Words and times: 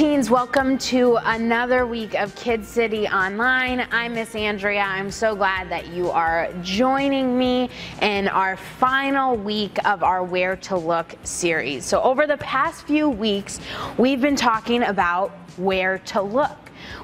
teens, 0.00 0.30
welcome 0.30 0.78
to 0.78 1.16
another 1.24 1.84
week 1.84 2.14
of 2.14 2.34
Kid 2.34 2.64
City 2.64 3.06
Online. 3.06 3.86
I'm 3.90 4.14
Miss 4.14 4.34
Andrea. 4.34 4.80
I'm 4.80 5.10
so 5.10 5.36
glad 5.36 5.68
that 5.68 5.88
you 5.88 6.10
are 6.10 6.50
joining 6.62 7.36
me 7.36 7.68
in 8.00 8.26
our 8.26 8.56
final 8.56 9.36
week 9.36 9.76
of 9.84 10.02
our 10.02 10.24
Where 10.24 10.56
to 10.56 10.78
Look 10.78 11.16
series. 11.24 11.84
So, 11.84 12.00
over 12.00 12.26
the 12.26 12.38
past 12.38 12.86
few 12.86 13.10
weeks, 13.10 13.60
we've 13.98 14.22
been 14.22 14.36
talking 14.36 14.84
about 14.84 15.32
where 15.58 15.98
to 15.98 16.22
look. 16.22 16.56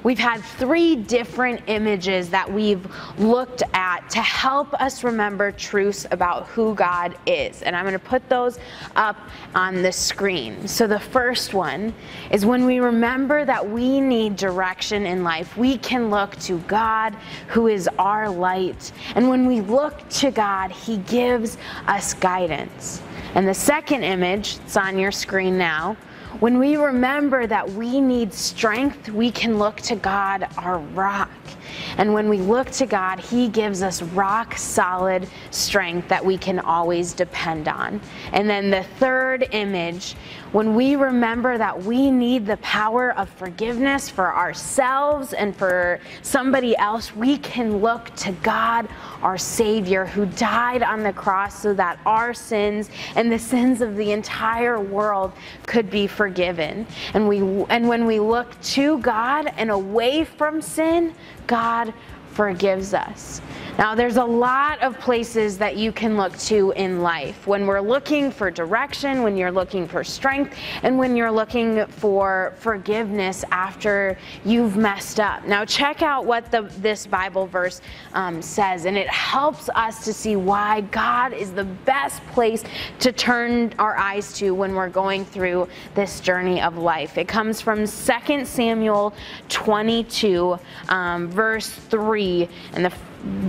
We've 0.03 0.19
had 0.19 0.41
three 0.41 0.95
different 0.95 1.61
images 1.67 2.29
that 2.29 2.51
we've 2.51 2.85
looked 3.17 3.63
at 3.73 4.09
to 4.11 4.21
help 4.21 4.73
us 4.75 5.03
remember 5.03 5.51
truths 5.51 6.05
about 6.11 6.47
who 6.47 6.75
God 6.75 7.17
is. 7.25 7.61
And 7.61 7.75
I'm 7.75 7.83
going 7.85 7.93
to 7.93 7.99
put 7.99 8.27
those 8.29 8.59
up 8.95 9.17
on 9.55 9.81
the 9.81 9.91
screen. 9.91 10.67
So 10.67 10.87
the 10.87 10.99
first 10.99 11.53
one 11.53 11.93
is 12.31 12.45
when 12.45 12.65
we 12.65 12.79
remember 12.79 13.45
that 13.45 13.67
we 13.67 13.99
need 13.99 14.35
direction 14.35 15.05
in 15.05 15.23
life, 15.23 15.57
we 15.57 15.77
can 15.77 16.09
look 16.09 16.35
to 16.41 16.59
God 16.59 17.15
who 17.47 17.67
is 17.67 17.89
our 17.99 18.29
light. 18.29 18.91
And 19.15 19.29
when 19.29 19.45
we 19.45 19.61
look 19.61 20.07
to 20.09 20.31
God, 20.31 20.71
He 20.71 20.97
gives 20.97 21.57
us 21.87 22.13
guidance. 22.13 23.01
And 23.35 23.47
the 23.47 23.53
second 23.53 24.03
image, 24.03 24.57
it's 24.65 24.77
on 24.77 24.97
your 24.97 25.11
screen 25.11 25.57
now, 25.57 25.97
when 26.39 26.59
we 26.59 26.75
remember 26.75 27.47
that 27.47 27.67
we 27.71 27.99
need 27.99 28.33
strength, 28.33 29.09
we 29.09 29.31
can 29.31 29.57
look 29.57 29.77
to 29.77 29.95
God, 29.95 30.47
our 30.57 30.77
rock. 30.77 31.31
And 31.97 32.13
when 32.13 32.29
we 32.29 32.37
look 32.37 32.69
to 32.71 32.85
God, 32.85 33.19
He 33.19 33.47
gives 33.47 33.81
us 33.81 34.01
rock 34.01 34.57
solid 34.57 35.27
strength 35.49 36.07
that 36.09 36.23
we 36.23 36.37
can 36.37 36.59
always 36.59 37.13
depend 37.13 37.67
on. 37.67 37.99
And 38.33 38.49
then 38.49 38.69
the 38.69 38.83
third 38.83 39.47
image, 39.51 40.15
when 40.51 40.75
we 40.75 40.95
remember 40.95 41.57
that 41.57 41.83
we 41.83 42.09
need 42.09 42.45
the 42.45 42.57
power 42.57 43.17
of 43.17 43.29
forgiveness 43.29 44.09
for 44.09 44.33
ourselves 44.33 45.33
and 45.33 45.55
for 45.55 45.99
somebody 46.21 46.75
else, 46.77 47.15
we 47.15 47.37
can 47.39 47.77
look 47.77 48.15
to 48.15 48.31
God, 48.43 48.87
our 49.21 49.37
Savior, 49.37 50.05
who 50.05 50.25
died 50.25 50.83
on 50.83 51.03
the 51.03 51.13
cross 51.13 51.61
so 51.61 51.73
that 51.73 51.99
our 52.05 52.33
sins 52.33 52.89
and 53.15 53.31
the 53.31 53.39
sins 53.39 53.81
of 53.81 53.95
the 53.95 54.11
entire 54.11 54.79
world 54.79 55.33
could 55.65 55.89
be 55.89 56.07
forgiven. 56.07 56.87
And 57.13 57.27
we 57.27 57.39
and 57.69 57.87
when 57.87 58.05
we 58.05 58.19
look 58.19 58.59
to 58.61 58.99
God 58.99 59.51
and 59.57 59.69
away 59.69 60.23
from 60.23 60.61
sin, 60.61 61.13
God 61.45 61.93
forgives 62.37 62.93
us. 62.93 63.41
Now, 63.79 63.93
there's 63.93 64.17
a 64.17 64.25
lot 64.25 64.81
of 64.81 64.99
places 64.99 65.57
that 65.59 65.77
you 65.77 65.91
can 65.91 66.17
look 66.17 66.35
to 66.39 66.71
in 66.75 67.01
life 67.01 67.45
when 67.45 67.67
we're 67.67 67.81
looking 67.81 68.31
for 68.31 68.49
direction, 68.49 69.21
when 69.21 69.37
you're 69.37 69.51
looking 69.51 69.87
for 69.87 70.03
strength, 70.03 70.55
and 70.81 70.97
when 70.97 71.15
you're 71.15 71.31
looking 71.31 71.85
for 71.85 72.55
forgiveness 72.57 73.43
after 73.51 74.17
you've 74.43 74.77
messed 74.77 75.19
up. 75.19 75.45
Now, 75.45 75.63
check 75.63 76.01
out 76.01 76.25
what 76.25 76.51
the, 76.51 76.63
this 76.79 77.05
Bible 77.05 77.45
verse 77.45 77.81
um, 78.13 78.41
says, 78.41 78.85
and 78.85 78.97
it 78.97 79.09
helps 79.09 79.69
us 79.69 80.03
to 80.05 80.13
see 80.13 80.35
why 80.35 80.81
God 80.81 81.33
is 81.33 81.51
the 81.51 81.65
best 81.65 82.25
place 82.27 82.63
to 82.99 83.11
turn 83.11 83.73
our 83.77 83.95
eyes 83.95 84.33
to 84.33 84.55
when 84.55 84.73
we're 84.73 84.89
going 84.89 85.23
through 85.23 85.67
this 85.93 86.19
journey 86.19 86.61
of 86.61 86.77
life. 86.77 87.17
It 87.17 87.27
comes 87.27 87.61
from 87.61 87.85
2 87.85 88.45
Samuel 88.45 89.13
22, 89.49 90.59
um, 90.89 91.27
verse 91.29 91.69
3, 91.69 92.26
and 92.73 92.85
the 92.85 92.91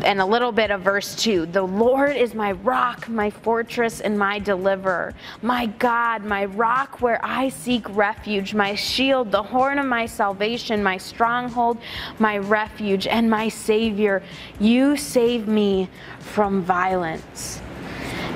and 0.02 0.20
a 0.20 0.24
little 0.24 0.50
bit 0.50 0.70
of 0.70 0.80
verse 0.80 1.14
2 1.14 1.46
The 1.46 1.62
Lord 1.62 2.16
is 2.16 2.34
my 2.34 2.52
rock, 2.52 3.08
my 3.08 3.30
fortress, 3.30 4.00
and 4.00 4.18
my 4.18 4.38
deliverer, 4.38 5.14
my 5.42 5.66
God, 5.66 6.24
my 6.24 6.46
rock 6.46 7.00
where 7.00 7.20
I 7.22 7.48
seek 7.48 7.84
refuge, 7.90 8.54
my 8.54 8.74
shield, 8.74 9.30
the 9.30 9.42
horn 9.42 9.78
of 9.78 9.86
my 9.86 10.06
salvation, 10.06 10.82
my 10.82 10.96
stronghold, 10.96 11.78
my 12.18 12.38
refuge, 12.38 13.06
and 13.06 13.30
my 13.30 13.48
Savior. 13.48 14.22
You 14.58 14.96
save 14.96 15.46
me 15.46 15.88
from 16.20 16.62
violence. 16.62 17.60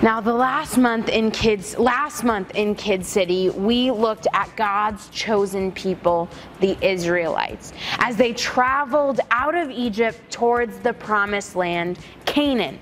Now, 0.02 0.20
the 0.20 0.32
last 0.32 0.78
month 0.78 1.08
in 1.08 1.30
kids, 1.30 1.78
last 1.78 2.24
month 2.24 2.50
in 2.56 2.74
Kid 2.74 3.06
City, 3.06 3.50
we 3.50 3.92
looked 3.92 4.26
at 4.34 4.50
God's 4.56 5.08
chosen 5.10 5.70
people, 5.70 6.28
the 6.58 6.76
Israelites, 6.84 7.72
as 7.98 8.16
they 8.16 8.32
traveled 8.32 9.20
out 9.30 9.54
of 9.54 9.70
Egypt 9.70 10.18
towards 10.28 10.80
the 10.80 10.92
promised 10.92 11.54
land, 11.54 12.00
Canaan. 12.24 12.80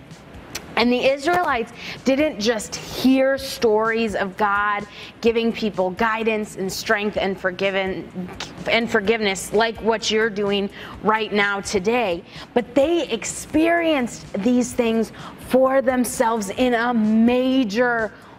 And 0.81 0.91
the 0.91 1.05
Israelites 1.05 1.73
didn't 2.07 2.41
just 2.41 2.75
hear 2.75 3.37
stories 3.37 4.15
of 4.15 4.35
God 4.39 4.87
giving 5.21 5.53
people 5.53 5.91
guidance 5.91 6.57
and 6.57 6.73
strength 6.73 7.19
and 7.19 7.39
forgiven 7.39 8.31
and 8.67 8.91
forgiveness 8.91 9.53
like 9.53 9.79
what 9.83 10.11
you're 10.11 10.31
doing 10.31 10.71
right 11.03 11.31
now 11.35 11.61
today, 11.61 12.25
but 12.55 12.75
they 12.75 13.07
experienced 13.11 14.33
these 14.43 14.73
things 14.73 15.13
for 15.51 15.83
themselves 15.83 16.49
in 16.49 16.73
a 16.73 16.95
major 16.95 18.07
way. 18.07 18.30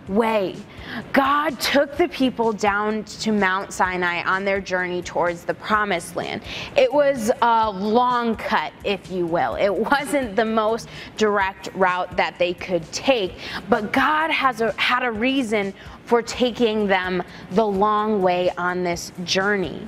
God 1.13 1.59
took 1.59 1.95
the 1.95 2.07
people 2.09 2.51
down 2.51 3.03
to 3.03 3.31
Mount 3.31 3.72
Sinai 3.72 4.23
on 4.23 4.44
their 4.44 4.59
journey 4.59 5.01
towards 5.01 5.45
the 5.45 5.53
promised 5.53 6.16
land. 6.16 6.41
It 6.75 6.91
was 6.91 7.31
a 7.41 7.72
long 7.72 8.35
cut, 8.35 8.73
if 8.84 9.11
you 9.11 9.25
will. 9.25 9.56
It 9.56 9.73
wasn't 9.73 10.35
the 10.35 10.45
most 10.45 10.90
direct 11.17 11.69
route 11.73 12.17
that 12.17 12.38
they 12.40 12.53
could 12.53 12.90
take, 12.91 13.35
but 13.69 13.94
God 13.94 14.31
has 14.31 14.61
a, 14.61 14.72
had 14.73 15.03
a 15.03 15.11
reason 15.11 15.73
for 16.06 16.22
taking 16.22 16.88
them 16.88 17.23
the 17.51 17.66
long 17.66 18.22
way 18.22 18.50
on 18.57 18.84
this 18.84 19.12
journey. 19.23 19.88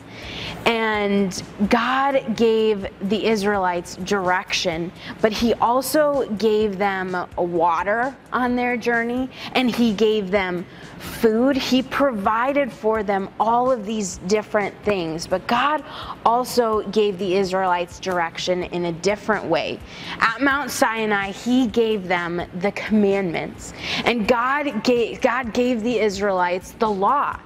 And 0.66 1.44
God 1.70 2.38
gave 2.38 2.88
the 3.02 3.26
Israelites 3.26 3.98
direction, 3.98 4.92
but 5.22 5.34
He 5.34 5.54
also 5.56 6.30
gave 6.38 6.78
them 6.78 7.28
water 7.38 8.16
on 8.32 8.56
their 8.56 8.78
journey, 8.78 9.30
and 9.54 9.74
He 9.74 9.94
gave 9.94 10.32
them 10.32 10.66
food. 11.04 11.56
He 11.56 11.84
provided 11.84 12.72
for 12.72 13.04
them 13.04 13.30
all 13.40 13.72
of 13.72 13.86
these 13.86 14.18
different 14.28 14.74
things. 14.84 15.28
But 15.28 15.46
God 15.48 15.84
also 16.26 16.82
gave 16.90 17.20
the 17.20 17.36
Israelites 17.36 18.00
direction 18.00 18.64
in 18.64 18.86
a 18.86 18.92
different 18.92 19.46
way. 19.46 19.80
At 20.20 20.42
Mount 20.42 20.72
Sinai, 20.72 21.32
He 21.32 21.68
gave 21.68 22.08
them 22.08 22.42
the 22.60 22.72
commandments, 22.72 23.74
and 24.06 24.28
God 24.28 24.84
gave, 24.84 25.22
God 25.22 25.54
gave 25.54 25.84
the 25.84 26.00
Israelites 26.00 26.72
the 26.72 26.90
law. 26.90 27.40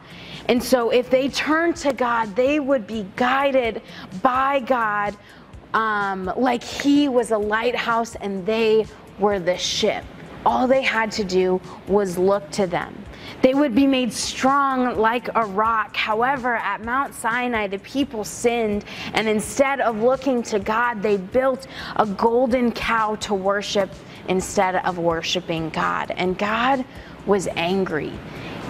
And 0.50 0.64
so, 0.64 0.92
if 0.92 1.10
they 1.10 1.28
turned 1.30 1.76
to 1.78 1.92
God, 1.92 2.36
they 2.36 2.60
would 2.60 2.88
be 2.88 3.06
guided 3.16 3.82
by 4.22 4.62
God 4.62 5.18
um, 5.74 6.32
like 6.38 6.64
He 6.64 7.10
was 7.10 7.32
a 7.32 7.38
lighthouse 7.38 8.16
and 8.16 8.46
they 8.46 8.86
were 9.20 9.40
the 9.40 9.58
ship. 9.58 10.06
All 10.48 10.66
they 10.66 10.82
had 10.82 11.12
to 11.12 11.26
do 11.26 11.60
was 11.90 12.18
look 12.18 12.50
to 12.52 12.68
them. 12.68 12.96
They 13.42 13.54
would 13.54 13.76
be 13.76 13.86
made 13.86 14.14
strong 14.14 14.98
like 14.98 15.28
a 15.36 15.46
rock. 15.46 15.94
However, 15.98 16.56
at 16.56 16.86
Mount 16.86 17.14
Sinai, 17.14 17.68
the 17.68 17.80
people 17.80 18.24
sinned, 18.24 18.86
and 19.14 19.28
instead 19.28 19.82
of 19.82 20.02
looking 20.02 20.42
to 20.44 20.60
God, 20.60 21.02
they 21.02 21.18
built 21.18 21.68
a 21.98 22.06
golden 22.06 22.72
cow 22.72 23.16
to 23.16 23.34
worship 23.34 23.92
instead 24.30 24.78
of 24.78 24.98
worshiping 24.98 25.70
God. 25.72 26.12
And 26.12 26.38
God 26.38 26.86
was 27.26 27.50
angry 27.58 28.14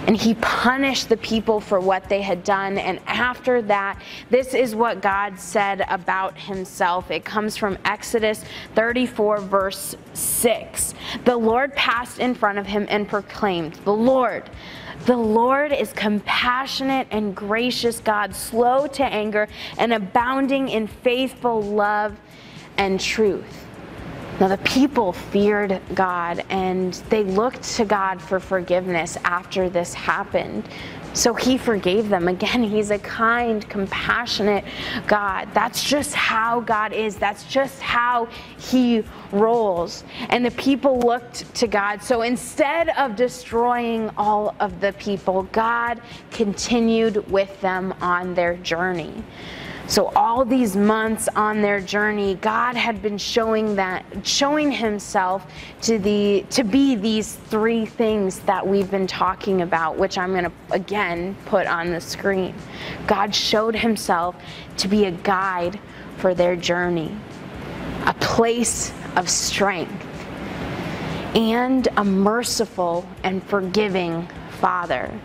and 0.08 0.16
he 0.16 0.32
punished 0.36 1.10
the 1.10 1.18
people 1.18 1.60
for 1.60 1.80
what 1.80 2.08
they 2.08 2.22
had 2.22 2.42
done. 2.42 2.78
And 2.78 2.98
after 3.06 3.60
that, 3.62 4.00
this 4.30 4.54
is 4.54 4.74
what 4.74 5.02
God 5.02 5.38
said 5.38 5.84
about 5.86 6.38
himself. 6.38 7.10
It 7.10 7.26
comes 7.26 7.58
from 7.58 7.76
Exodus 7.84 8.42
34, 8.74 9.40
verse 9.42 9.94
6. 10.14 10.94
The 11.26 11.36
Lord 11.36 11.74
passed 11.74 12.20
in 12.20 12.34
front 12.34 12.56
of 12.56 12.64
him 12.64 12.86
and 12.88 13.06
proclaimed, 13.06 13.74
The 13.84 13.92
Lord, 13.92 14.48
the 15.04 15.16
Lord 15.16 15.72
is 15.72 15.92
compassionate 15.92 17.06
and 17.10 17.36
gracious 17.36 18.00
God, 18.00 18.34
slow 18.34 18.86
to 18.86 19.04
anger 19.04 19.46
and 19.76 19.92
abounding 19.92 20.70
in 20.70 20.86
faithful 20.86 21.62
love 21.62 22.16
and 22.78 22.98
truth. 22.98 23.67
Now, 24.40 24.46
the 24.46 24.58
people 24.58 25.12
feared 25.12 25.80
God 25.94 26.44
and 26.48 26.94
they 27.10 27.24
looked 27.24 27.62
to 27.74 27.84
God 27.84 28.22
for 28.22 28.38
forgiveness 28.38 29.18
after 29.24 29.68
this 29.68 29.92
happened. 29.94 30.68
So 31.12 31.34
he 31.34 31.58
forgave 31.58 32.08
them. 32.08 32.28
Again, 32.28 32.62
he's 32.74 32.92
a 32.92 32.98
kind, 32.98 33.68
compassionate 33.68 34.64
God. 35.08 35.48
That's 35.54 35.82
just 35.82 36.14
how 36.14 36.60
God 36.60 36.92
is. 36.92 37.16
That's 37.16 37.44
just 37.44 37.80
how 37.80 38.28
he 38.58 39.02
rolls. 39.32 40.04
And 40.28 40.46
the 40.46 40.52
people 40.52 41.00
looked 41.00 41.52
to 41.56 41.66
God. 41.66 42.02
So 42.02 42.22
instead 42.22 42.90
of 42.90 43.16
destroying 43.16 44.10
all 44.16 44.54
of 44.60 44.80
the 44.80 44.92
people, 44.94 45.42
God 45.44 46.00
continued 46.30 47.28
with 47.30 47.60
them 47.60 47.92
on 48.00 48.34
their 48.34 48.56
journey. 48.58 49.24
So 49.88 50.12
all 50.14 50.44
these 50.44 50.76
months 50.76 51.30
on 51.34 51.62
their 51.62 51.80
journey, 51.80 52.34
God 52.34 52.76
had 52.76 53.00
been 53.00 53.16
showing 53.16 53.74
that 53.76 54.04
showing 54.22 54.70
himself 54.70 55.50
to 55.82 55.98
the 55.98 56.44
to 56.50 56.62
be 56.62 56.94
these 56.94 57.36
three 57.36 57.86
things 57.86 58.40
that 58.40 58.66
we've 58.66 58.90
been 58.90 59.06
talking 59.06 59.62
about, 59.62 59.96
which 59.96 60.18
I'm 60.18 60.32
going 60.32 60.44
to 60.44 60.52
again 60.72 61.34
put 61.46 61.66
on 61.66 61.90
the 61.90 62.02
screen. 62.02 62.54
God 63.06 63.34
showed 63.34 63.74
himself 63.74 64.36
to 64.76 64.88
be 64.88 65.06
a 65.06 65.10
guide 65.10 65.80
for 66.18 66.34
their 66.34 66.54
journey, 66.54 67.16
a 68.04 68.12
place 68.20 68.92
of 69.16 69.30
strength, 69.30 70.06
and 71.34 71.88
a 71.96 72.04
merciful 72.04 73.08
and 73.24 73.42
forgiving 73.44 74.28
Father. 74.60 75.18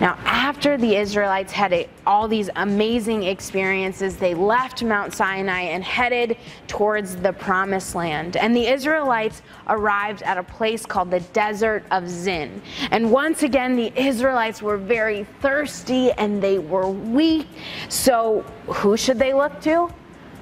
Now, 0.00 0.18
after 0.24 0.76
the 0.76 0.94
Israelites 0.96 1.52
had 1.52 1.72
a, 1.72 1.88
all 2.06 2.28
these 2.28 2.50
amazing 2.56 3.22
experiences, 3.22 4.16
they 4.16 4.34
left 4.34 4.82
Mount 4.82 5.14
Sinai 5.14 5.62
and 5.62 5.82
headed 5.82 6.36
towards 6.66 7.16
the 7.16 7.32
promised 7.32 7.94
land. 7.94 8.36
And 8.36 8.54
the 8.54 8.66
Israelites 8.66 9.40
arrived 9.68 10.22
at 10.22 10.36
a 10.36 10.42
place 10.42 10.84
called 10.84 11.10
the 11.10 11.20
Desert 11.20 11.82
of 11.90 12.08
Zin. 12.10 12.60
And 12.90 13.10
once 13.10 13.42
again, 13.42 13.74
the 13.74 13.90
Israelites 13.98 14.60
were 14.60 14.76
very 14.76 15.24
thirsty 15.40 16.12
and 16.12 16.42
they 16.42 16.58
were 16.58 16.90
weak. 16.90 17.48
So, 17.88 18.44
who 18.66 18.98
should 18.98 19.18
they 19.18 19.32
look 19.32 19.62
to? 19.62 19.88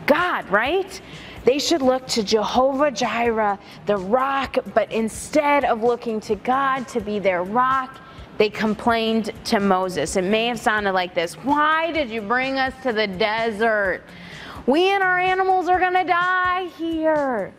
God, 0.06 0.49
right? 0.50 1.00
They 1.44 1.58
should 1.58 1.82
look 1.82 2.06
to 2.08 2.23
Jehovah 2.25 2.90
Jireh, 2.90 3.58
the 3.87 3.99
rock, 3.99 4.56
but 4.73 4.90
instead 4.90 5.64
of 5.64 5.82
looking 5.82 6.20
to 6.23 6.35
God 6.35 6.88
to 6.88 7.00
be 7.00 7.19
their 7.19 7.44
rock, 7.44 8.00
they 8.39 8.51
complained 8.51 9.31
to 9.45 9.61
Moses. 9.61 10.17
It 10.17 10.25
may 10.25 10.47
have 10.47 10.59
sounded 10.59 10.93
like 10.93 11.15
this 11.15 11.35
Why 11.35 11.93
did 11.93 12.11
you 12.11 12.21
bring 12.21 12.59
us 12.59 12.75
to 12.83 12.93
the 12.93 13.07
desert? 13.07 14.03
We 14.67 14.91
and 14.91 15.03
our 15.03 15.19
animals 15.19 15.69
are 15.69 15.79
going 15.79 15.95
to 15.95 16.05
die 16.05 16.69
here. 16.79 17.53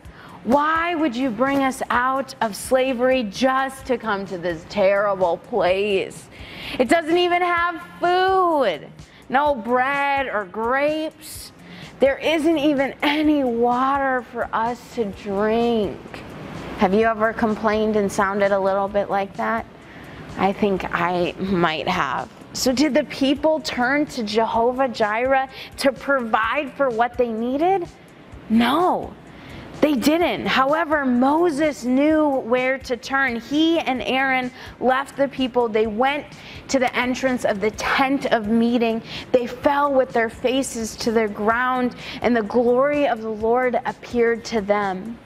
Why 0.44 0.94
would 0.94 1.16
you 1.16 1.30
bring 1.30 1.62
us 1.62 1.82
out 1.90 2.34
of 2.40 2.54
slavery 2.54 3.24
just 3.24 3.86
to 3.86 3.98
come 3.98 4.26
to 4.26 4.38
this 4.38 4.64
terrible 4.68 5.38
place? 5.38 6.28
It 6.78 6.88
doesn't 6.88 7.16
even 7.16 7.42
have 7.42 7.82
food, 8.00 8.88
no 9.28 9.54
bread 9.54 10.26
or 10.28 10.44
grapes. 10.44 11.52
There 11.98 12.18
isn't 12.18 12.58
even 12.58 12.94
any 13.02 13.42
water 13.42 14.22
for 14.30 14.48
us 14.52 14.94
to 14.94 15.06
drink. 15.06 15.98
Have 16.78 16.92
you 16.92 17.06
ever 17.06 17.32
complained 17.32 17.96
and 17.96 18.10
sounded 18.10 18.52
a 18.52 18.60
little 18.60 18.88
bit 18.88 19.08
like 19.08 19.36
that? 19.36 19.66
I 20.38 20.52
think 20.52 20.84
I 20.92 21.34
might 21.38 21.88
have. 21.88 22.30
So, 22.52 22.72
did 22.72 22.94
the 22.94 23.04
people 23.04 23.60
turn 23.60 24.06
to 24.06 24.22
Jehovah 24.22 24.88
Jireh 24.88 25.48
to 25.78 25.92
provide 25.92 26.72
for 26.72 26.88
what 26.88 27.18
they 27.18 27.28
needed? 27.28 27.86
No, 28.48 29.12
they 29.80 29.94
didn't. 29.94 30.46
However, 30.46 31.04
Moses 31.04 31.84
knew 31.84 32.28
where 32.28 32.78
to 32.78 32.96
turn. 32.96 33.36
He 33.36 33.78
and 33.80 34.02
Aaron 34.02 34.50
left 34.80 35.16
the 35.16 35.28
people. 35.28 35.68
They 35.68 35.86
went 35.86 36.24
to 36.68 36.78
the 36.78 36.94
entrance 36.96 37.44
of 37.44 37.60
the 37.60 37.70
tent 37.72 38.26
of 38.26 38.48
meeting. 38.48 39.02
They 39.32 39.46
fell 39.46 39.92
with 39.92 40.12
their 40.12 40.30
faces 40.30 40.96
to 40.96 41.12
the 41.12 41.28
ground, 41.28 41.94
and 42.22 42.34
the 42.34 42.42
glory 42.42 43.06
of 43.06 43.20
the 43.20 43.28
Lord 43.30 43.78
appeared 43.84 44.44
to 44.46 44.60
them 44.62 45.18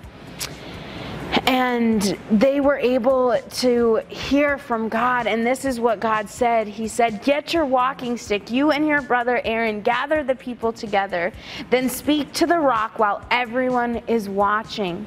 and 1.60 2.16
they 2.30 2.58
were 2.58 2.78
able 2.78 3.38
to 3.50 4.00
hear 4.08 4.56
from 4.56 4.88
God. 4.88 5.26
And 5.26 5.46
this 5.46 5.66
is 5.66 5.78
what 5.78 6.00
God 6.00 6.30
said 6.30 6.66
He 6.66 6.88
said, 6.88 7.22
Get 7.22 7.52
your 7.52 7.66
walking 7.66 8.16
stick, 8.16 8.50
you 8.50 8.70
and 8.70 8.86
your 8.86 9.02
brother 9.02 9.42
Aaron, 9.44 9.82
gather 9.82 10.24
the 10.24 10.34
people 10.34 10.72
together, 10.72 11.32
then 11.68 11.90
speak 11.90 12.32
to 12.34 12.46
the 12.46 12.58
rock 12.58 12.98
while 12.98 13.22
everyone 13.30 13.96
is 14.06 14.26
watching. 14.26 15.06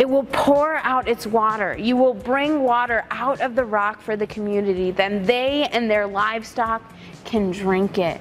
It 0.00 0.08
will 0.08 0.24
pour 0.24 0.78
out 0.78 1.06
its 1.06 1.28
water. 1.28 1.76
You 1.78 1.96
will 1.96 2.14
bring 2.14 2.64
water 2.64 3.04
out 3.12 3.40
of 3.40 3.54
the 3.54 3.64
rock 3.64 4.00
for 4.00 4.16
the 4.16 4.26
community. 4.26 4.90
Then 4.90 5.22
they 5.24 5.68
and 5.70 5.88
their 5.88 6.08
livestock 6.08 6.82
can 7.24 7.52
drink 7.52 7.98
it. 7.98 8.20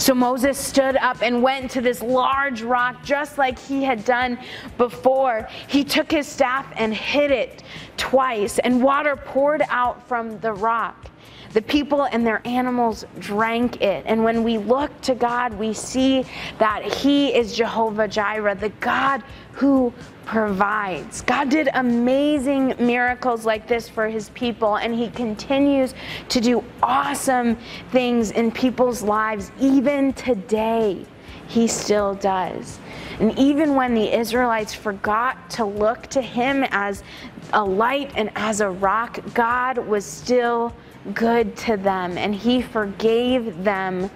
So 0.00 0.14
Moses 0.14 0.56
stood 0.56 0.96
up 0.96 1.20
and 1.20 1.42
went 1.42 1.70
to 1.72 1.82
this 1.82 2.00
large 2.00 2.62
rock 2.62 3.04
just 3.04 3.36
like 3.36 3.58
he 3.58 3.84
had 3.84 4.02
done 4.06 4.38
before. 4.78 5.46
He 5.68 5.84
took 5.84 6.10
his 6.10 6.26
staff 6.26 6.66
and 6.76 6.94
hit 6.94 7.30
it 7.30 7.62
twice, 7.98 8.58
and 8.60 8.82
water 8.82 9.14
poured 9.14 9.62
out 9.68 10.08
from 10.08 10.40
the 10.40 10.54
rock. 10.54 11.10
The 11.52 11.60
people 11.60 12.04
and 12.04 12.26
their 12.26 12.40
animals 12.46 13.04
drank 13.18 13.82
it. 13.82 14.04
And 14.06 14.24
when 14.24 14.42
we 14.42 14.56
look 14.56 14.98
to 15.02 15.14
God, 15.14 15.52
we 15.52 15.74
see 15.74 16.24
that 16.58 16.82
He 16.82 17.34
is 17.34 17.54
Jehovah 17.54 18.08
Jireh, 18.08 18.54
the 18.54 18.70
God 18.80 19.22
who 19.52 19.92
provides. 20.30 21.22
God 21.22 21.48
did 21.48 21.70
amazing 21.74 22.76
miracles 22.78 23.44
like 23.44 23.66
this 23.66 23.88
for 23.88 24.06
His 24.06 24.28
people, 24.28 24.76
and 24.76 24.94
He 24.94 25.08
continues 25.08 25.92
to 26.28 26.40
do 26.40 26.62
awesome 26.84 27.56
things 27.90 28.30
in 28.30 28.52
people's 28.52 29.02
lives 29.02 29.50
even 29.58 30.12
today. 30.12 31.04
He 31.48 31.66
still 31.66 32.14
does. 32.14 32.78
And 33.18 33.36
even 33.36 33.74
when 33.74 33.92
the 33.92 34.16
Israelites 34.16 34.72
forgot 34.72 35.50
to 35.50 35.64
look 35.64 36.06
to 36.10 36.22
Him 36.22 36.64
as 36.70 37.02
a 37.52 37.64
light 37.64 38.12
and 38.14 38.30
as 38.36 38.60
a 38.60 38.70
rock, 38.70 39.18
God 39.34 39.78
was 39.78 40.04
still 40.04 40.72
good 41.14 41.56
to 41.56 41.76
them 41.76 42.18
and 42.18 42.34
he 42.34 42.60
forgave 42.60 43.64
them 43.64 44.10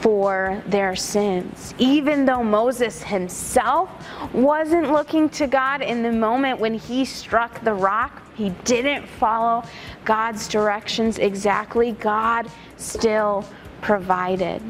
for 0.00 0.62
their 0.66 0.94
sins. 0.94 1.74
Even 1.78 2.24
though 2.24 2.44
Moses 2.44 3.02
himself 3.02 3.90
wasn't 4.32 4.92
looking 4.92 5.28
to 5.30 5.46
God 5.46 5.82
in 5.82 6.02
the 6.02 6.12
moment 6.12 6.60
when 6.60 6.74
he 6.74 7.04
struck 7.04 7.62
the 7.64 7.74
rock, 7.74 8.22
he 8.36 8.50
didn't 8.64 9.06
follow 9.08 9.64
God's 10.04 10.46
directions 10.46 11.18
exactly, 11.18 11.92
God 11.92 12.48
still 12.76 13.44
provided. 13.80 14.62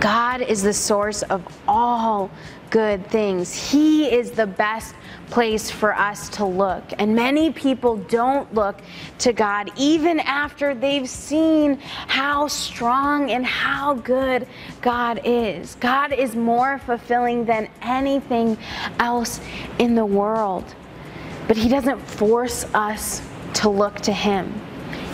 God 0.00 0.42
is 0.42 0.62
the 0.62 0.72
source 0.72 1.22
of 1.22 1.46
all 1.66 2.30
good 2.70 3.06
things. 3.08 3.54
He 3.54 4.12
is 4.12 4.30
the 4.30 4.46
best 4.46 4.94
place 5.30 5.70
for 5.70 5.94
us 5.94 6.28
to 6.30 6.44
look. 6.44 6.84
And 6.98 7.14
many 7.14 7.52
people 7.52 7.96
don't 7.96 8.52
look 8.54 8.80
to 9.18 9.32
God 9.32 9.70
even 9.76 10.20
after 10.20 10.74
they've 10.74 11.08
seen 11.08 11.78
how 12.06 12.48
strong 12.48 13.30
and 13.30 13.44
how 13.44 13.94
good 13.94 14.46
God 14.80 15.20
is. 15.24 15.74
God 15.76 16.12
is 16.12 16.34
more 16.34 16.78
fulfilling 16.78 17.44
than 17.44 17.68
anything 17.82 18.56
else 18.98 19.40
in 19.78 19.94
the 19.94 20.06
world. 20.06 20.64
But 21.46 21.56
He 21.56 21.68
doesn't 21.68 22.00
force 22.00 22.64
us 22.74 23.22
to 23.54 23.68
look 23.68 23.96
to 24.02 24.12
Him, 24.12 24.52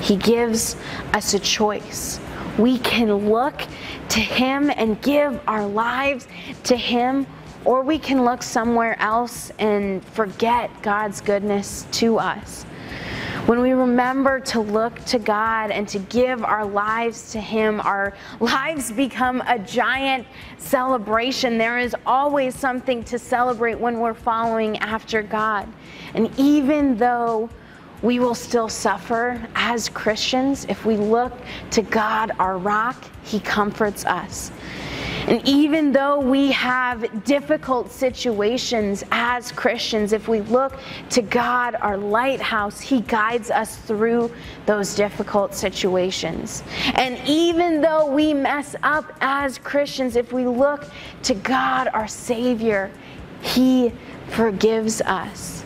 He 0.00 0.16
gives 0.16 0.76
us 1.12 1.34
a 1.34 1.38
choice. 1.38 2.20
We 2.58 2.78
can 2.78 3.12
look 3.30 3.62
to 4.10 4.20
Him 4.20 4.70
and 4.70 5.00
give 5.02 5.40
our 5.46 5.66
lives 5.66 6.28
to 6.64 6.76
Him 6.76 7.26
or 7.64 7.82
we 7.82 7.98
can 7.98 8.24
look 8.24 8.42
somewhere 8.42 9.00
else 9.00 9.50
and 9.58 10.04
forget 10.04 10.70
God's 10.82 11.20
goodness 11.20 11.86
to 11.92 12.18
us. 12.18 12.64
When 13.46 13.60
we 13.60 13.72
remember 13.72 14.40
to 14.40 14.60
look 14.60 15.04
to 15.04 15.18
God 15.18 15.70
and 15.70 15.86
to 15.88 15.98
give 15.98 16.44
our 16.44 16.64
lives 16.64 17.32
to 17.32 17.40
Him, 17.40 17.80
our 17.80 18.14
lives 18.40 18.90
become 18.90 19.42
a 19.46 19.58
giant 19.58 20.26
celebration. 20.56 21.58
There 21.58 21.78
is 21.78 21.94
always 22.06 22.54
something 22.54 23.04
to 23.04 23.18
celebrate 23.18 23.78
when 23.78 23.98
we're 23.98 24.14
following 24.14 24.78
after 24.78 25.22
God. 25.22 25.68
And 26.14 26.30
even 26.38 26.96
though 26.96 27.50
we 28.02 28.18
will 28.18 28.34
still 28.34 28.68
suffer 28.68 29.40
as 29.54 29.88
Christians, 29.88 30.66
if 30.68 30.84
we 30.84 30.96
look 30.96 31.32
to 31.70 31.82
God, 31.82 32.32
our 32.38 32.58
rock, 32.58 33.02
He 33.22 33.40
comforts 33.40 34.04
us. 34.04 34.52
And 35.26 35.40
even 35.48 35.90
though 35.90 36.20
we 36.20 36.52
have 36.52 37.24
difficult 37.24 37.90
situations 37.90 39.04
as 39.10 39.52
Christians, 39.52 40.12
if 40.12 40.28
we 40.28 40.42
look 40.42 40.74
to 41.10 41.22
God, 41.22 41.76
our 41.76 41.96
lighthouse, 41.96 42.78
He 42.78 43.00
guides 43.00 43.50
us 43.50 43.76
through 43.76 44.30
those 44.66 44.94
difficult 44.94 45.54
situations. 45.54 46.62
And 46.96 47.18
even 47.26 47.80
though 47.80 48.06
we 48.06 48.34
mess 48.34 48.76
up 48.82 49.16
as 49.22 49.56
Christians, 49.56 50.16
if 50.16 50.30
we 50.30 50.46
look 50.46 50.90
to 51.22 51.34
God, 51.34 51.88
our 51.94 52.08
Savior, 52.08 52.90
He 53.40 53.92
forgives 54.28 55.00
us. 55.00 55.63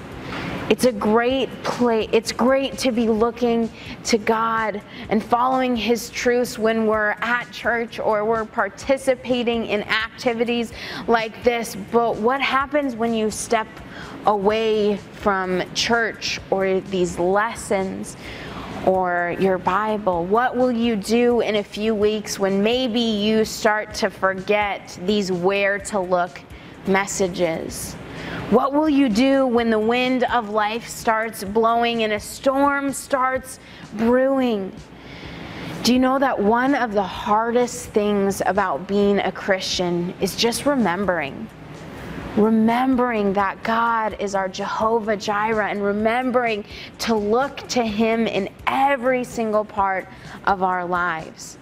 It's 0.71 0.85
a 0.85 0.93
great 0.93 1.51
place. 1.63 2.11
It's 2.13 2.31
great 2.31 2.77
to 2.79 2.93
be 2.93 3.09
looking 3.09 3.71
to 4.05 4.19
God 4.19 4.83
and 5.09 5.25
following 5.25 5.75
His 5.75 6.11
truths 6.11 6.59
when 6.59 6.87
we're 6.87 7.17
at 7.23 7.51
church 7.53 7.99
or 7.99 8.27
we're 8.27 8.45
participating 8.45 9.65
in 9.67 9.83
activities 9.85 10.75
like 11.07 11.43
this. 11.43 11.75
But 11.91 12.17
what 12.17 12.43
happens 12.43 12.97
when 12.97 13.15
you 13.15 13.31
step 13.31 13.67
away 14.27 14.99
from 14.99 15.63
church 15.73 16.39
or 16.51 16.81
these 16.81 17.19
lessons? 17.19 18.17
or 18.87 19.37
your 19.41 19.59
Bible? 19.59 20.25
What 20.25 20.57
will 20.57 20.71
you 20.71 20.95
do 20.95 21.41
in 21.41 21.57
a 21.57 21.65
few 21.65 21.95
weeks 21.95 22.39
when 22.39 22.63
maybe 22.63 23.01
you 23.01 23.45
start 23.45 23.93
to 23.95 24.09
forget 24.09 24.99
these 25.05 25.33
where 25.33 25.79
to 25.81 25.99
look 25.99 26.41
messages? 26.87 27.98
What 28.51 28.73
will 28.73 28.89
you 28.89 29.11
do 29.11 29.47
when 29.47 29.69
the 29.69 29.79
wind 29.79 30.25
of 30.25 30.49
life 30.49 30.89
starts 30.89 31.45
blowing 31.45 32.03
and 32.03 32.15
a 32.15 32.21
storm 32.21 32.95
starts 32.95 33.61
brewing? 33.93 34.73
Do 35.83 35.93
you 35.93 35.99
know 35.99 36.19
that 36.19 36.43
one 36.43 36.75
of 36.75 36.95
the 36.95 37.03
hardest 37.03 37.91
things 37.91 38.41
about 38.47 38.89
being 38.89 39.19
a 39.19 39.31
Christian 39.31 40.15
is 40.23 40.35
just 40.35 40.65
remembering? 40.65 41.47
Remembering 42.39 43.35
that 43.35 43.63
God 43.63 44.17
is 44.19 44.35
our 44.35 44.49
Jehovah 44.49 45.19
Jireh 45.19 45.69
and 45.69 45.85
remembering 45.85 46.65
to 47.01 47.15
look 47.15 47.59
to 47.69 47.83
Him 47.85 48.27
in 48.27 48.49
every 48.67 49.25
single 49.25 49.67
part 49.67 50.09
of 50.47 50.63
our 50.63 50.87
lives. 50.87 51.59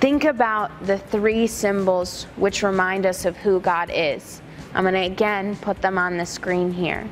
Think 0.00 0.24
about 0.24 0.86
the 0.86 0.96
three 0.96 1.46
symbols 1.46 2.24
which 2.36 2.62
remind 2.62 3.04
us 3.04 3.26
of 3.26 3.36
who 3.36 3.60
God 3.60 3.90
is 3.92 4.40
I'm 4.74 4.84
going 4.84 4.94
to 4.94 5.00
again 5.00 5.56
put 5.56 5.80
them 5.80 5.98
on 5.98 6.16
the 6.16 6.26
screen 6.26 6.72
here. 6.72 7.08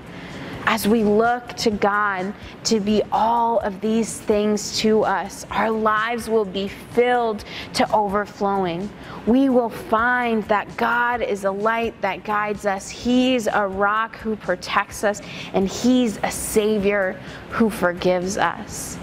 As 0.64 0.87
we 0.87 1.02
look 1.02 1.49
to 1.57 1.71
God 1.71 2.33
to 2.64 2.78
be 2.78 3.02
all 3.11 3.59
of 3.61 3.81
these 3.81 4.19
things 4.21 4.78
to 4.78 5.02
us, 5.02 5.45
our 5.50 5.71
lives 5.71 6.28
will 6.28 6.45
be 6.45 6.69
filled 6.69 7.45
to 7.75 7.92
overflowing. 7.92 8.88
We 9.26 9.49
will 9.49 9.69
find 9.69 10.45
that 10.45 10.76
God 10.76 11.21
is 11.21 11.45
a 11.45 11.50
light 11.50 12.00
that 12.00 12.23
guides 12.23 12.64
us, 12.64 12.88
He's 12.88 13.49
a 13.49 13.66
rock 13.66 14.16
who 14.16 14.37
protects 14.37 15.02
us, 15.02 15.21
and 15.52 15.66
He's 15.69 16.19
a 16.23 16.31
Savior 16.31 17.21
who 17.50 17.69
forgives 17.69 18.37
us. 18.37 18.99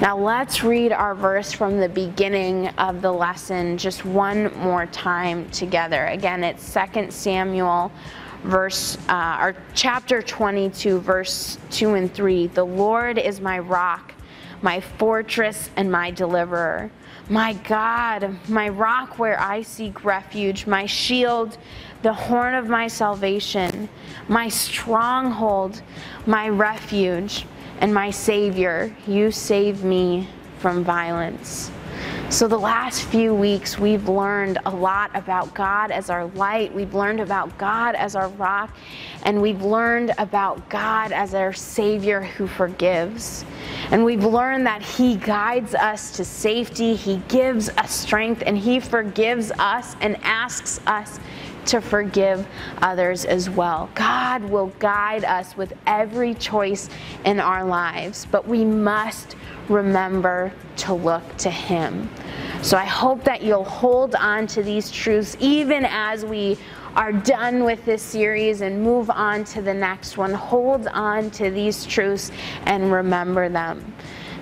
Now 0.00 0.18
let's 0.18 0.64
read 0.64 0.90
our 0.90 1.14
verse 1.14 1.52
from 1.52 1.78
the 1.78 1.88
beginning 1.88 2.66
of 2.78 3.00
the 3.00 3.12
lesson 3.12 3.78
just 3.78 4.04
one 4.04 4.52
more 4.58 4.86
time 4.86 5.48
together. 5.50 6.06
Again, 6.06 6.42
it's 6.42 6.74
2 6.74 7.12
Samuel 7.12 7.92
verse 8.42 8.98
uh, 9.08 9.38
or 9.40 9.56
chapter 9.72 10.20
22 10.20 10.98
verse 10.98 11.58
2 11.70 11.94
and 11.94 12.12
3. 12.12 12.48
The 12.48 12.64
Lord 12.64 13.18
is 13.18 13.40
my 13.40 13.60
rock, 13.60 14.14
my 14.62 14.80
fortress 14.80 15.70
and 15.76 15.92
my 15.92 16.10
deliverer. 16.10 16.90
My 17.28 17.52
God, 17.52 18.36
my 18.48 18.70
rock 18.70 19.20
where 19.20 19.40
I 19.40 19.62
seek 19.62 20.04
refuge, 20.04 20.66
my 20.66 20.86
shield, 20.86 21.56
the 22.02 22.12
horn 22.12 22.54
of 22.54 22.68
my 22.68 22.88
salvation, 22.88 23.88
my 24.26 24.48
stronghold, 24.48 25.82
my 26.26 26.48
refuge 26.48 27.46
and 27.80 27.92
my 27.92 28.10
Savior, 28.10 28.94
you 29.06 29.30
save 29.30 29.84
me 29.84 30.28
from 30.58 30.84
violence. 30.84 31.70
So, 32.30 32.48
the 32.48 32.58
last 32.58 33.02
few 33.02 33.34
weeks, 33.34 33.78
we've 33.78 34.08
learned 34.08 34.58
a 34.64 34.70
lot 34.70 35.10
about 35.14 35.54
God 35.54 35.90
as 35.90 36.10
our 36.10 36.26
light. 36.26 36.74
We've 36.74 36.94
learned 36.94 37.20
about 37.20 37.56
God 37.58 37.94
as 37.94 38.16
our 38.16 38.28
rock. 38.30 38.74
And 39.22 39.40
we've 39.40 39.62
learned 39.62 40.12
about 40.18 40.68
God 40.68 41.12
as 41.12 41.34
our 41.34 41.52
Savior 41.52 42.22
who 42.22 42.46
forgives. 42.46 43.44
And 43.90 44.04
we've 44.04 44.24
learned 44.24 44.66
that 44.66 44.82
He 44.82 45.16
guides 45.16 45.74
us 45.74 46.10
to 46.16 46.24
safety, 46.24 46.94
He 46.96 47.18
gives 47.28 47.68
us 47.68 47.92
strength, 47.92 48.42
and 48.44 48.58
He 48.58 48.80
forgives 48.80 49.52
us 49.52 49.94
and 50.00 50.16
asks 50.22 50.80
us 50.86 51.20
to 51.66 51.80
forgive 51.80 52.46
others 52.82 53.24
as 53.24 53.48
well. 53.50 53.90
God 53.94 54.44
will 54.44 54.68
guide 54.78 55.24
us 55.24 55.56
with 55.56 55.72
every 55.86 56.34
choice 56.34 56.88
in 57.24 57.40
our 57.40 57.64
lives, 57.64 58.26
but 58.30 58.46
we 58.46 58.64
must 58.64 59.36
remember 59.68 60.52
to 60.76 60.94
look 60.94 61.36
to 61.38 61.50
Him. 61.50 62.08
So 62.62 62.76
I 62.76 62.84
hope 62.84 63.24
that 63.24 63.42
you'll 63.42 63.64
hold 63.64 64.14
on 64.14 64.46
to 64.48 64.62
these 64.62 64.90
truths 64.90 65.36
even 65.40 65.84
as 65.84 66.24
we 66.24 66.58
are 66.96 67.12
done 67.12 67.64
with 67.64 67.84
this 67.84 68.02
series 68.02 68.60
and 68.60 68.80
move 68.80 69.10
on 69.10 69.44
to 69.44 69.60
the 69.60 69.74
next 69.74 70.16
one. 70.16 70.32
Hold 70.32 70.86
on 70.88 71.30
to 71.32 71.50
these 71.50 71.84
truths 71.84 72.30
and 72.66 72.92
remember 72.92 73.48
them. 73.48 73.94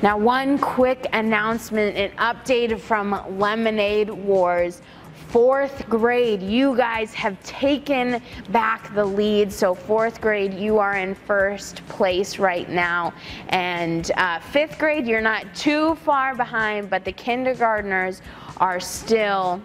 Now, 0.02 0.18
one 0.18 0.58
quick 0.58 1.06
announcement 1.12 1.96
and 1.96 2.16
update 2.16 2.78
from 2.80 3.38
Lemonade 3.38 4.10
Wars 4.10 4.82
fourth 5.32 5.88
grade, 5.88 6.42
you 6.42 6.76
guys 6.76 7.14
have 7.14 7.42
taken 7.42 8.22
back 8.50 8.94
the 8.94 9.04
lead. 9.04 9.50
So, 9.50 9.74
fourth 9.74 10.20
grade, 10.20 10.52
you 10.52 10.78
are 10.78 10.96
in 10.96 11.14
first 11.14 11.86
place 11.88 12.38
right 12.38 12.68
now. 12.68 13.14
And 13.48 14.10
uh, 14.18 14.40
fifth 14.40 14.78
grade, 14.78 15.06
you're 15.06 15.22
not 15.22 15.52
too 15.54 15.94
far 15.96 16.34
behind, 16.34 16.90
but 16.90 17.06
the 17.06 17.12
kindergartners 17.12 18.20
are 18.58 18.78
still 18.78 19.62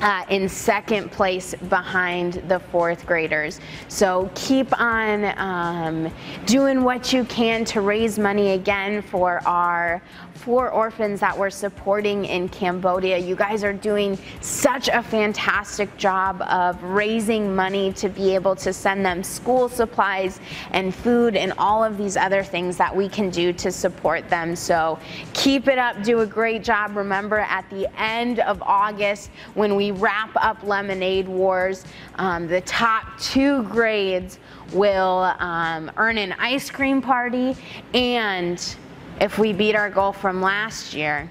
uh, 0.00 0.24
in 0.28 0.48
second 0.48 1.10
place 1.10 1.54
behind 1.68 2.34
the 2.48 2.60
fourth 2.60 3.04
graders. 3.06 3.60
So 3.88 4.30
keep 4.34 4.78
on 4.78 5.24
um, 5.38 6.12
doing 6.46 6.84
what 6.84 7.12
you 7.12 7.24
can 7.24 7.64
to 7.66 7.80
raise 7.80 8.18
money 8.18 8.52
again 8.52 9.02
for 9.02 9.40
our 9.46 10.02
four 10.44 10.70
orphans 10.70 11.20
that 11.20 11.36
we're 11.36 11.48
supporting 11.48 12.26
in 12.26 12.50
Cambodia. 12.50 13.16
You 13.16 13.34
guys 13.34 13.64
are 13.64 13.72
doing 13.72 14.18
such 14.42 14.88
a 14.88 15.02
fantastic 15.02 15.96
job 15.96 16.42
of 16.42 16.82
raising 16.82 17.56
money 17.56 17.94
to 17.94 18.10
be 18.10 18.34
able 18.34 18.54
to 18.56 18.70
send 18.70 19.06
them 19.06 19.22
school 19.22 19.70
supplies 19.70 20.40
and 20.72 20.94
food 20.94 21.34
and 21.34 21.54
all 21.56 21.82
of 21.82 21.96
these 21.96 22.18
other 22.18 22.42
things 22.44 22.76
that 22.76 22.94
we 22.94 23.08
can 23.08 23.30
do 23.30 23.54
to 23.54 23.72
support 23.72 24.28
them. 24.28 24.54
So 24.54 24.98
keep 25.32 25.66
it 25.66 25.78
up, 25.78 26.02
do 26.02 26.20
a 26.20 26.26
great 26.26 26.62
job. 26.62 26.94
Remember, 26.94 27.38
at 27.38 27.68
the 27.70 27.88
end 27.98 28.40
of 28.40 28.60
August, 28.62 29.30
when 29.54 29.76
we 29.76 29.92
wrap 29.92 30.30
up 30.36 30.62
Lemonade 30.62 31.26
Wars, 31.26 31.84
um, 32.16 32.46
the 32.46 32.60
top 32.62 33.18
two 33.18 33.62
grades 33.64 34.38
will 34.72 35.34
um, 35.38 35.90
earn 35.96 36.18
an 36.18 36.32
ice 36.32 36.70
cream 36.70 37.00
party 37.00 37.56
and 37.94 38.76
if 39.20 39.38
we 39.38 39.52
beat 39.52 39.74
our 39.74 39.90
goal 39.90 40.12
from 40.12 40.40
last 40.40 40.94
year, 40.94 41.30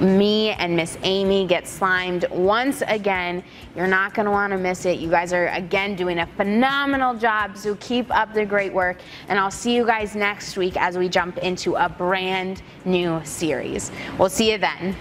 me 0.00 0.50
and 0.50 0.76
Miss 0.76 0.98
Amy 1.02 1.46
get 1.46 1.66
slimed 1.66 2.26
once 2.30 2.82
again. 2.86 3.42
You're 3.74 3.86
not 3.86 4.14
going 4.14 4.26
to 4.26 4.30
want 4.30 4.52
to 4.52 4.58
miss 4.58 4.84
it. 4.84 4.98
You 4.98 5.08
guys 5.08 5.32
are, 5.32 5.48
again, 5.48 5.96
doing 5.96 6.18
a 6.18 6.26
phenomenal 6.26 7.14
job, 7.14 7.56
so 7.56 7.74
keep 7.76 8.14
up 8.14 8.34
the 8.34 8.44
great 8.44 8.72
work. 8.72 9.00
And 9.28 9.38
I'll 9.38 9.50
see 9.50 9.74
you 9.74 9.86
guys 9.86 10.14
next 10.14 10.56
week 10.56 10.76
as 10.76 10.98
we 10.98 11.08
jump 11.08 11.38
into 11.38 11.74
a 11.76 11.88
brand 11.88 12.62
new 12.84 13.20
series. 13.24 13.90
We'll 14.18 14.28
see 14.28 14.52
you 14.52 14.58
then. 14.58 14.94